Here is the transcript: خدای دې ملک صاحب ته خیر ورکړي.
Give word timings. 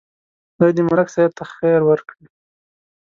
خدای 0.53 0.71
دې 0.75 0.81
ملک 0.89 1.07
صاحب 1.15 1.31
ته 1.37 1.43
خیر 1.53 1.81
ورکړي. 1.85 2.25